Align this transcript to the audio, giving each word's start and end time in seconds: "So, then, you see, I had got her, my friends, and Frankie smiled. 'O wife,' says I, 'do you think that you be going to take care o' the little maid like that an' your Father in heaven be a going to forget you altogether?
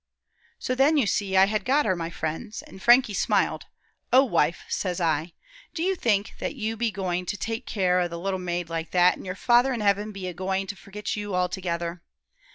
"So, 0.57 0.73
then, 0.73 0.97
you 0.97 1.05
see, 1.05 1.37
I 1.37 1.45
had 1.45 1.63
got 1.63 1.85
her, 1.85 1.95
my 1.95 2.09
friends, 2.09 2.63
and 2.63 2.81
Frankie 2.81 3.13
smiled. 3.13 3.67
'O 4.11 4.23
wife,' 4.25 4.63
says 4.67 4.99
I, 4.99 5.33
'do 5.75 5.83
you 5.83 5.93
think 5.95 6.33
that 6.39 6.55
you 6.55 6.75
be 6.75 6.89
going 6.89 7.27
to 7.27 7.37
take 7.37 7.67
care 7.67 7.99
o' 7.99 8.07
the 8.07 8.17
little 8.17 8.39
maid 8.39 8.67
like 8.67 8.89
that 8.93 9.15
an' 9.15 9.25
your 9.25 9.35
Father 9.35 9.71
in 9.71 9.79
heaven 9.81 10.11
be 10.11 10.27
a 10.27 10.33
going 10.33 10.65
to 10.65 10.75
forget 10.75 11.15
you 11.15 11.35
altogether? 11.35 12.01